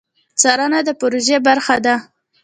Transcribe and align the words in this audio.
څارنه 0.41 0.79
د 0.87 0.89
پروژې 0.99 1.37
برخه 1.47 1.75
ده 1.85 1.95